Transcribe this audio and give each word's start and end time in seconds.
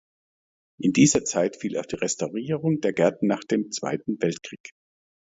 In 0.81 0.93
dieser 0.93 1.23
Zeit 1.25 1.57
fiel 1.57 1.77
auch 1.77 1.85
die 1.85 1.95
Restaurierung 1.97 2.81
der 2.81 2.91
Gärten 2.91 3.27
nach 3.27 3.43
dem 3.43 3.69
Zweiten 3.69 4.19
Weltkrieg. 4.19 4.71